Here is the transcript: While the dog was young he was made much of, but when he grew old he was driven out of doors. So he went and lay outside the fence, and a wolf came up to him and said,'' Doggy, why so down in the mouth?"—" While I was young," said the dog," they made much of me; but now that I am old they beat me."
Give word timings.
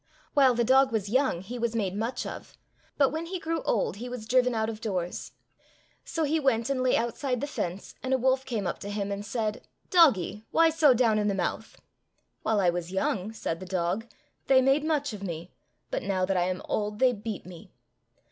While 0.33 0.55
the 0.55 0.63
dog 0.63 0.91
was 0.91 1.09
young 1.09 1.41
he 1.41 1.59
was 1.59 1.75
made 1.75 1.93
much 1.95 2.25
of, 2.25 2.57
but 2.97 3.09
when 3.11 3.27
he 3.27 3.37
grew 3.39 3.61
old 3.61 3.97
he 3.97 4.09
was 4.09 4.25
driven 4.25 4.55
out 4.55 4.67
of 4.67 4.81
doors. 4.81 5.31
So 6.03 6.23
he 6.23 6.39
went 6.39 6.71
and 6.71 6.81
lay 6.81 6.97
outside 6.97 7.39
the 7.39 7.45
fence, 7.45 7.93
and 8.01 8.11
a 8.11 8.17
wolf 8.17 8.43
came 8.43 8.65
up 8.65 8.79
to 8.79 8.89
him 8.89 9.11
and 9.11 9.23
said,'' 9.23 9.61
Doggy, 9.91 10.43
why 10.49 10.71
so 10.71 10.95
down 10.95 11.19
in 11.19 11.27
the 11.27 11.35
mouth?"—" 11.35 11.79
While 12.41 12.59
I 12.59 12.71
was 12.71 12.91
young," 12.91 13.31
said 13.31 13.59
the 13.59 13.67
dog," 13.67 14.07
they 14.47 14.59
made 14.59 14.83
much 14.83 15.13
of 15.13 15.21
me; 15.21 15.51
but 15.91 16.01
now 16.01 16.25
that 16.25 16.35
I 16.35 16.45
am 16.45 16.63
old 16.67 16.97
they 16.97 17.13
beat 17.13 17.45
me." 17.45 17.71